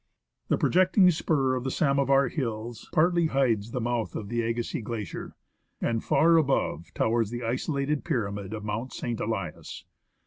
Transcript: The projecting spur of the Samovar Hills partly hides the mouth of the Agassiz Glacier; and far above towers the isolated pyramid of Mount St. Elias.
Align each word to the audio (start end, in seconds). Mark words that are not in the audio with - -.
The 0.47 0.57
projecting 0.57 1.11
spur 1.11 1.53
of 1.53 1.63
the 1.63 1.69
Samovar 1.69 2.29
Hills 2.29 2.89
partly 2.91 3.27
hides 3.27 3.69
the 3.69 3.79
mouth 3.79 4.15
of 4.15 4.29
the 4.29 4.41
Agassiz 4.41 4.83
Glacier; 4.83 5.35
and 5.79 6.03
far 6.03 6.37
above 6.37 6.91
towers 6.95 7.29
the 7.29 7.43
isolated 7.43 8.03
pyramid 8.03 8.51
of 8.51 8.65
Mount 8.65 8.93
St. 8.93 9.19
Elias. 9.19 9.85